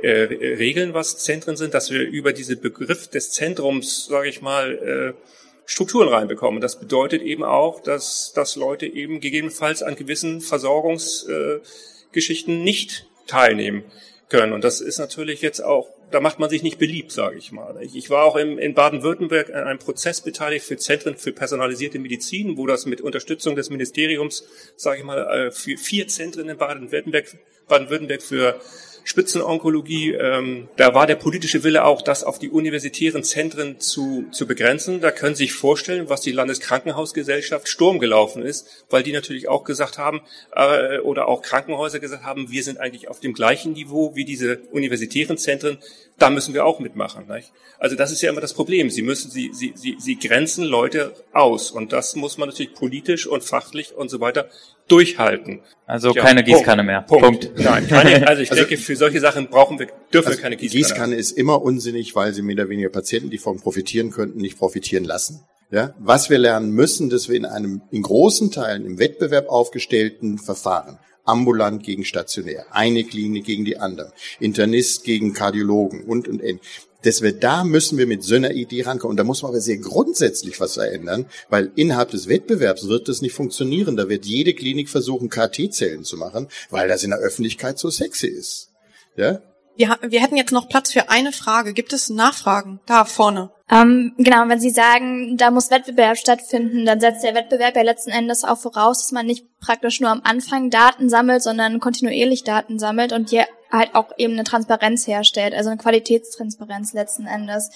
[0.00, 5.14] äh, regeln, was Zentren sind, dass wir über diese Begriff des Zentrums, sage ich mal,
[5.16, 5.28] äh,
[5.70, 6.62] Strukturen reinbekommen.
[6.62, 13.84] Das bedeutet eben auch, dass, dass Leute eben gegebenenfalls an gewissen Versorgungsgeschichten äh, nicht teilnehmen
[14.30, 14.54] können.
[14.54, 17.78] Und das ist natürlich jetzt auch, da macht man sich nicht beliebt, sage ich mal.
[17.82, 22.56] Ich war auch im, in Baden-Württemberg an einem Prozess beteiligt für Zentren für personalisierte Medizin,
[22.56, 27.26] wo das mit Unterstützung des Ministeriums, sage ich mal, äh, für vier Zentren in Baden-Württemberg
[27.68, 28.58] Baden-Württemberg für
[29.08, 34.46] Spitzenonkologie, ähm, da war der politische Wille auch, das auf die universitären Zentren zu, zu
[34.46, 35.00] begrenzen.
[35.00, 39.64] Da können Sie sich vorstellen, was die Landeskrankenhausgesellschaft Sturm gelaufen ist, weil die natürlich auch
[39.64, 40.20] gesagt haben,
[40.54, 44.58] äh, oder auch Krankenhäuser gesagt haben, wir sind eigentlich auf dem gleichen Niveau wie diese
[44.72, 45.78] universitären Zentren,
[46.18, 47.28] da müssen wir auch mitmachen.
[47.28, 47.50] Nicht?
[47.78, 48.90] Also das ist ja immer das Problem.
[48.90, 53.26] Sie müssen, sie, sie, sie, sie grenzen Leute aus und das muss man natürlich politisch
[53.26, 54.50] und fachlich und so weiter
[54.88, 55.60] durchhalten.
[55.86, 57.02] Also ja, keine Gießkanne mehr.
[57.02, 57.24] Punkt.
[57.24, 57.50] Punkt.
[57.58, 60.56] Nein, keine, also ich also, denke, für solche Sachen brauchen wir, dürfen also wir keine
[60.56, 60.82] Gießkanne.
[60.82, 64.58] Gießkanne ist immer unsinnig, weil sie mehr oder weniger Patienten, die davon profitieren könnten, nicht
[64.58, 65.44] profitieren lassen.
[65.70, 70.38] Ja, was wir lernen müssen, dass wir in einem in großen Teilen im Wettbewerb aufgestellten
[70.38, 76.60] Verfahren ambulant gegen stationär, eine Klinik gegen die andere, Internist gegen Kardiologen und und und
[77.02, 79.12] dass wir da müssen wir mit so einer Idee rankommen.
[79.12, 83.22] Und da muss man aber sehr grundsätzlich was verändern, weil innerhalb des Wettbewerbs wird das
[83.22, 83.96] nicht funktionieren.
[83.96, 88.26] Da wird jede Klinik versuchen, KT-Zellen zu machen, weil das in der Öffentlichkeit so sexy
[88.26, 88.70] ist.
[89.16, 89.40] Ja?
[89.76, 91.72] Wir, wir hätten jetzt noch Platz für eine Frage.
[91.72, 92.80] Gibt es Nachfragen?
[92.86, 93.50] Da vorne.
[93.70, 98.10] Ähm, genau, wenn Sie sagen, da muss Wettbewerb stattfinden, dann setzt der Wettbewerb ja letzten
[98.10, 102.78] Endes auch voraus, dass man nicht praktisch nur am Anfang Daten sammelt, sondern kontinuierlich Daten
[102.78, 107.70] sammelt und hier halt auch eben eine Transparenz herstellt, also eine Qualitätstransparenz letzten Endes.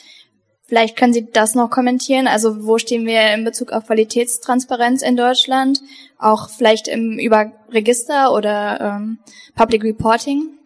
[0.64, 2.26] Vielleicht können Sie das noch kommentieren.
[2.26, 5.80] Also wo stehen wir in Bezug auf Qualitätstransparenz in Deutschland?
[6.18, 9.18] Auch vielleicht im, über Register oder ähm,
[9.54, 10.58] Public Reporting?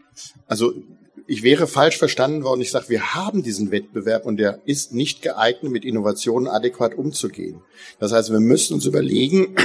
[0.47, 0.75] Also
[1.27, 2.61] ich wäre falsch verstanden worden.
[2.61, 7.63] Ich sage, wir haben diesen Wettbewerb und der ist nicht geeignet, mit Innovationen adäquat umzugehen.
[7.99, 9.57] Das heißt, wir müssen uns überlegen,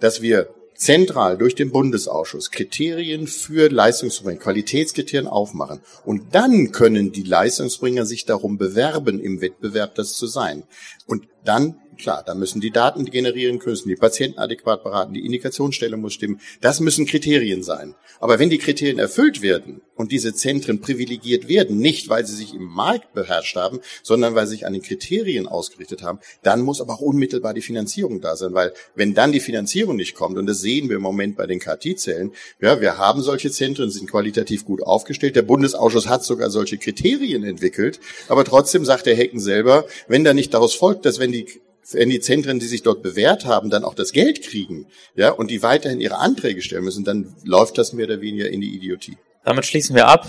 [0.00, 5.80] dass wir zentral durch den Bundesausschuss Kriterien für Leistungsbringer, Qualitätskriterien aufmachen.
[6.04, 10.64] Und dann können die Leistungsbringer sich darum bewerben, im Wettbewerb das zu sein.
[11.06, 16.00] Und dann Klar, da müssen die Daten generieren können, die Patienten adäquat beraten, die Indikationsstellung
[16.00, 16.40] muss stimmen.
[16.60, 17.94] Das müssen Kriterien sein.
[18.18, 22.54] Aber wenn die Kriterien erfüllt werden und diese Zentren privilegiert werden, nicht weil sie sich
[22.54, 26.80] im Markt beherrscht haben, sondern weil sie sich an den Kriterien ausgerichtet haben, dann muss
[26.80, 30.46] aber auch unmittelbar die Finanzierung da sein, weil wenn dann die Finanzierung nicht kommt, und
[30.46, 34.64] das sehen wir im Moment bei den KT-Zellen, ja, wir haben solche Zentren, sind qualitativ
[34.64, 35.36] gut aufgestellt.
[35.36, 40.34] Der Bundesausschuss hat sogar solche Kriterien entwickelt, aber trotzdem sagt der Hecken selber, wenn da
[40.34, 41.46] nicht daraus folgt, dass wenn die
[41.90, 45.50] wenn die Zentren, die sich dort bewährt haben, dann auch das Geld kriegen, ja, und
[45.50, 49.18] die weiterhin ihre Anträge stellen müssen, dann läuft das mehr oder weniger in die Idiotie.
[49.44, 50.26] Damit schließen wir ab.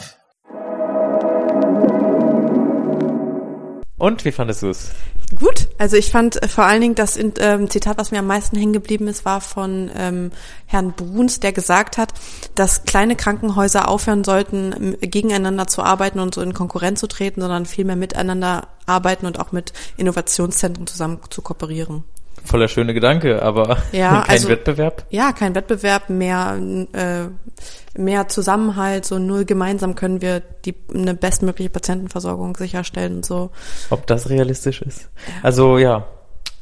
[3.97, 4.91] Und wie fandest du es?
[5.35, 8.57] Gut, also ich fand äh, vor allen Dingen das ähm, Zitat, was mir am meisten
[8.57, 10.31] hängen geblieben ist, war von ähm,
[10.65, 12.13] Herrn Bruns, der gesagt hat,
[12.55, 17.65] dass kleine Krankenhäuser aufhören sollten, gegeneinander zu arbeiten und so in Konkurrenz zu treten, sondern
[17.65, 22.03] vielmehr miteinander arbeiten und auch mit Innovationszentren zusammen zu kooperieren.
[22.43, 25.05] Voller schöne Gedanke, aber ja, kein also, Wettbewerb.
[25.09, 26.57] Ja, kein Wettbewerb, mehr
[26.93, 27.27] äh,
[27.99, 33.51] mehr Zusammenhalt, so nur gemeinsam können wir die eine bestmögliche Patientenversorgung sicherstellen und so.
[33.89, 35.09] Ob das realistisch ist?
[35.41, 36.05] Also ja,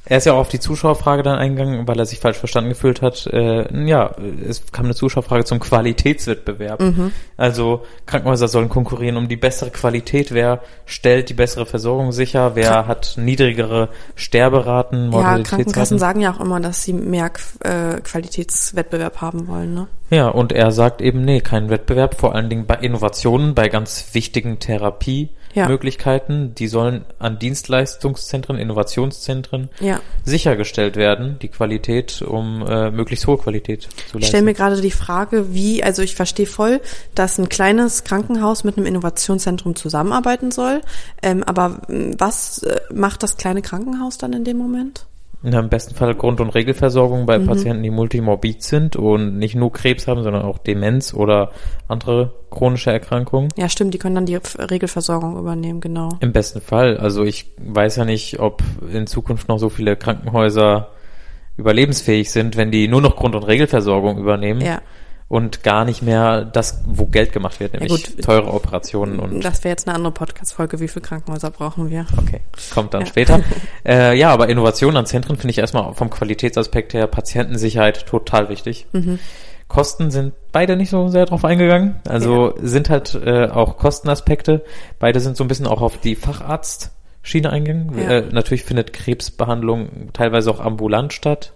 [0.04, 3.04] er ist ja auch auf die Zuschauerfrage dann eingegangen, weil er sich falsch verstanden gefühlt
[3.04, 3.28] hat.
[3.28, 4.16] Äh, ja,
[4.48, 6.82] es kam eine Zuschauerfrage zum Qualitätswettbewerb.
[6.82, 7.12] Mhm.
[7.38, 10.34] Also Krankenhäuser sollen konkurrieren um die bessere Qualität.
[10.34, 12.56] Wer stellt die bessere Versorgung sicher?
[12.56, 15.12] Wer hat niedrigere Sterberaten?
[15.12, 19.76] Ja, Krankenkassen sagen ja auch immer, dass sie mehr äh, Qualitätswettbewerb haben wollen.
[19.76, 19.88] Ne?
[20.12, 24.10] Ja, und er sagt eben, nee, kein Wettbewerb, vor allen Dingen bei Innovationen, bei ganz
[24.14, 25.68] wichtigen Therapie ja.
[25.68, 30.00] Die sollen an Dienstleistungszentren, Innovationszentren ja.
[30.24, 34.18] sichergestellt werden, die Qualität, um äh, möglichst hohe Qualität zu leisten.
[34.20, 36.82] Ich stelle mir gerade die Frage, wie, also ich verstehe voll,
[37.16, 40.82] dass ein kleines Krankenhaus mit einem Innovationszentrum zusammenarbeiten soll,
[41.22, 45.06] ähm, aber was äh, macht das kleine Krankenhaus dann in dem Moment?
[45.44, 47.48] Ja, Im besten Fall Grund- und Regelversorgung bei mhm.
[47.48, 51.52] Patienten, die multimorbid sind und nicht nur Krebs haben, sondern auch Demenz oder
[51.88, 53.50] andere chronische Erkrankungen.
[53.56, 56.10] Ja, stimmt, die können dann die Regelversorgung übernehmen, genau.
[56.20, 56.98] Im besten Fall.
[56.98, 60.90] Also ich weiß ja nicht, ob in Zukunft noch so viele Krankenhäuser
[61.58, 64.62] überlebensfähig sind, wenn die nur noch Grund- und Regelversorgung übernehmen.
[64.62, 64.82] Ja
[65.32, 69.46] und gar nicht mehr das, wo Geld gemacht wird, nämlich ja teure Operationen und.
[69.46, 70.82] Das wäre jetzt eine andere Podcast-Folge.
[70.82, 72.06] Wie viele Krankenhäuser brauchen wir?
[72.18, 72.42] Okay,
[72.74, 73.08] kommt dann ja.
[73.08, 73.40] später.
[73.86, 78.88] äh, ja, aber Innovation an Zentren finde ich erstmal vom Qualitätsaspekt her Patientensicherheit total wichtig.
[78.92, 79.20] Mhm.
[79.70, 82.02] Kosten sind beide nicht so sehr drauf eingegangen.
[82.06, 82.68] Also ja.
[82.68, 84.66] sind halt äh, auch Kostenaspekte.
[85.00, 87.98] Beide sind so ein bisschen auch auf die Facharztschiene eingegangen.
[87.98, 88.18] Ja.
[88.18, 91.54] Äh, natürlich findet Krebsbehandlung teilweise auch ambulant statt.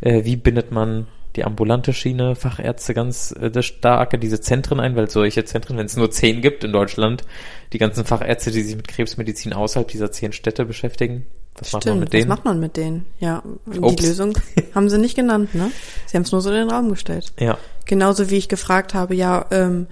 [0.00, 4.96] Äh, wie bindet man die ambulante Schiene, Fachärzte ganz äh, das starke, diese Zentren ein,
[4.96, 7.24] weil solche Zentren, wenn es nur zehn gibt in Deutschland,
[7.72, 11.86] die ganzen Fachärzte, die sich mit Krebsmedizin außerhalb dieser zehn Städte beschäftigen, was Stimmt, macht
[11.86, 12.22] man mit denen?
[12.22, 13.06] Was macht man mit denen?
[13.18, 13.96] Ja, Ups.
[13.96, 14.38] die Lösung
[14.74, 15.70] haben sie nicht genannt, ne?
[16.06, 17.32] Sie haben es nur so in den Raum gestellt.
[17.38, 17.58] Ja.
[17.84, 19.86] Genauso wie ich gefragt habe, ja, ähm,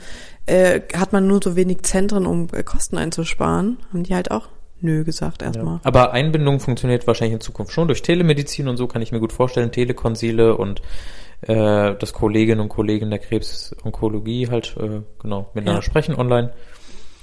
[0.47, 3.77] äh, hat man nur so wenig Zentren, um äh, Kosten einzusparen?
[3.93, 4.49] Haben die halt auch
[4.81, 5.75] nö gesagt erstmal.
[5.75, 5.81] Ja.
[5.85, 9.33] Aber Einbindung funktioniert wahrscheinlich in Zukunft schon durch Telemedizin und so kann ich mir gut
[9.33, 10.81] vorstellen, Telekonsile und
[11.43, 15.83] äh, dass Kolleginnen und Kollegen der Krebsonkologie halt äh, genau miteinander ja.
[15.83, 16.53] sprechen online.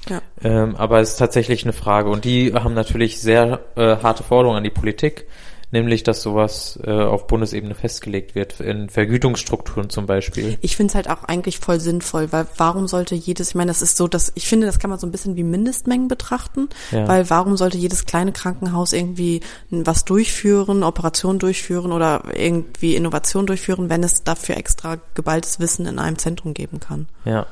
[0.09, 0.21] Ja.
[0.43, 4.57] Ähm, aber es ist tatsächlich eine Frage und die haben natürlich sehr äh, harte Forderungen
[4.57, 5.27] an die Politik
[5.71, 10.57] nämlich dass sowas äh, auf Bundesebene festgelegt wird, in Vergütungsstrukturen zum Beispiel.
[10.61, 13.81] Ich finde es halt auch eigentlich voll sinnvoll, weil warum sollte jedes, ich meine, das
[13.81, 17.07] ist so, dass ich finde, das kann man so ein bisschen wie Mindestmengen betrachten, ja.
[17.07, 23.89] weil warum sollte jedes kleine Krankenhaus irgendwie was durchführen, Operationen durchführen oder irgendwie Innovation durchführen,
[23.89, 27.07] wenn es dafür extra geballtes Wissen in einem Zentrum geben kann.
[27.25, 27.45] Ja.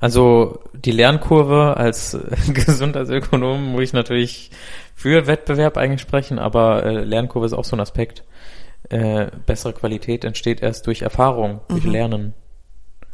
[0.00, 2.18] Also die Lernkurve als
[2.52, 4.50] Gesundheitsökonom muss ich natürlich
[4.94, 8.24] für Wettbewerb eigentlich sprechen, aber äh, Lernkurve ist auch so ein Aspekt.
[8.90, 11.92] Äh, bessere Qualität entsteht erst durch Erfahrung, durch mhm.
[11.92, 12.34] Lernen.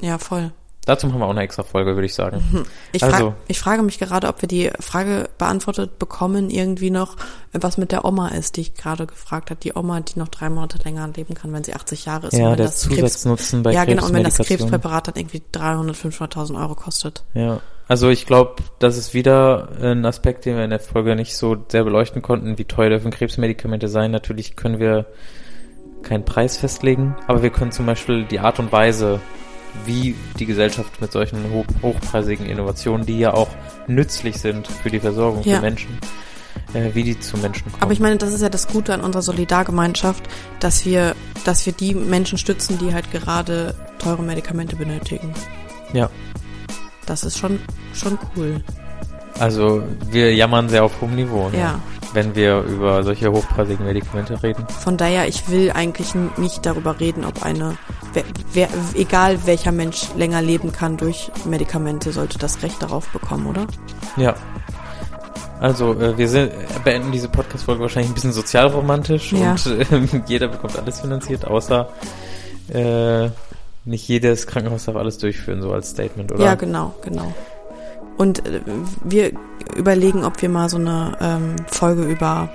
[0.00, 0.52] Ja, voll.
[0.86, 2.42] Dazu machen wir auch eine extra Folge, würde ich sagen.
[2.50, 2.62] Mhm.
[2.92, 7.16] Ich, also, frag, ich frage mich gerade, ob wir die Frage beantwortet bekommen, irgendwie noch,
[7.52, 9.60] was mit der Oma ist, die ich gerade gefragt habe.
[9.60, 12.32] Die Oma, die noch drei Monate länger leben kann, wenn sie 80 Jahre ist.
[12.32, 15.94] Ja, der das Zusatznutzen Krebs, bei Ja, genau, und wenn das Krebspräparat dann irgendwie 300,
[15.94, 17.24] 500.000 Euro kostet.
[17.34, 21.36] Ja, also ich glaube, das ist wieder ein Aspekt, den wir in der Folge nicht
[21.36, 22.56] so sehr beleuchten konnten.
[22.56, 24.12] Wie teuer dürfen Krebsmedikamente sein?
[24.12, 25.06] Natürlich können wir
[26.02, 29.20] keinen Preis festlegen, aber wir können zum Beispiel die Art und Weise
[29.84, 33.48] wie die Gesellschaft mit solchen hoch, hochpreisigen Innovationen, die ja auch
[33.86, 35.56] nützlich sind für die Versorgung ja.
[35.56, 35.98] für Menschen,
[36.74, 37.82] äh, wie die zu Menschen kommen.
[37.82, 40.28] Aber ich meine, das ist ja das Gute an unserer Solidargemeinschaft,
[40.60, 45.32] dass wir, dass wir die Menschen stützen, die halt gerade teure Medikamente benötigen.
[45.92, 46.08] ja,
[47.06, 47.58] Das ist schon,
[47.92, 48.62] schon cool.
[49.38, 51.58] also wir jammern sehr auf hohem Niveau, ne?
[51.58, 51.80] Ja.
[52.12, 54.66] wenn wir über solche hochpreisigen Medikamente reden.
[54.68, 57.76] Von daher, ich will eigentlich nicht darüber reden, ob eine,
[58.52, 63.66] wer, egal welcher Mensch länger leben kann durch Medikamente, sollte das Recht darauf bekommen, oder?
[64.16, 64.34] Ja.
[65.60, 69.52] Also, äh, wir sind, äh, beenden diese Podcast-Folge wahrscheinlich ein bisschen sozialromantisch Ja.
[69.52, 71.88] und äh, jeder bekommt alles finanziert, außer
[72.72, 73.28] äh,
[73.84, 76.44] nicht jedes Krankenhaus darf alles durchführen, so als Statement, oder?
[76.44, 77.32] Ja, genau, genau.
[78.16, 78.60] Und äh,
[79.04, 79.32] wir
[79.76, 82.48] überlegen, ob wir mal so eine ähm, Folge über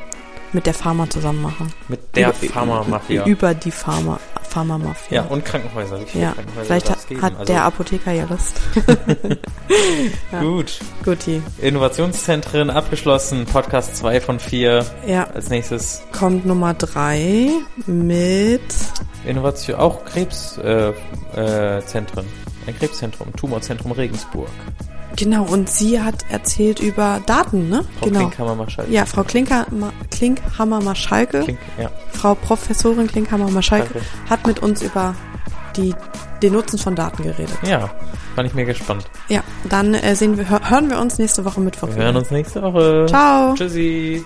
[0.53, 1.73] mit der Pharma zusammen machen.
[1.89, 3.25] Mit der Pharma-Mafia.
[3.25, 4.19] Über die Pharma,
[4.55, 5.23] Pharma-Mafia.
[5.23, 5.99] Ja, und Krankenhäuser.
[6.13, 8.61] Ja, Krankenhäuser vielleicht hat, Also, der Apotheker ja Lust.
[10.31, 10.39] ja.
[10.41, 10.79] Gut.
[11.03, 11.41] Guti.
[11.59, 14.85] Innovationszentren abgeschlossen, Podcast 2 von 4.
[15.05, 17.49] Ja, Als nächstes kommt Nummer drei
[17.85, 18.61] mit
[19.25, 20.93] Innovation, auch Krebszentren.
[21.35, 22.25] Äh, Zentren.
[22.65, 24.49] Ein Krebszentrum, Tumorzentrum Regensburg.
[25.15, 27.85] Genau, und sie hat erzählt über Daten, ne?
[27.99, 28.19] Frau genau.
[28.19, 28.89] Klinkhammer-Maschalk.
[28.89, 31.89] Ja, Frau Klinkhammer-Maschalke, Klink, ja.
[32.11, 35.15] Frau Professorin Klinkhammer-Maschalke hat mit uns über
[35.75, 35.93] die,
[36.41, 37.57] den Nutzen von Daten geredet.
[37.65, 37.89] ja,
[38.35, 39.05] fand ich mir gespannt.
[39.29, 42.31] Ja, dann äh, sehen wir, hör, hören wir uns nächste Woche Mittwoch Wir hören uns
[42.31, 43.05] nächste Woche.
[43.07, 43.53] Ciao.
[43.55, 44.23] Tschüssi.